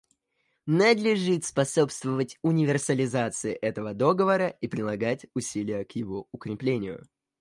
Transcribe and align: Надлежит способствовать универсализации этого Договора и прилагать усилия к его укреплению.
Надлежит 0.65 1.45
способствовать 1.45 2.39
универсализации 2.41 3.53
этого 3.53 3.93
Договора 3.93 4.47
и 4.47 4.67
прилагать 4.67 5.27
усилия 5.35 5.85
к 5.85 5.91
его 5.91 6.27
укреплению. 6.31 7.07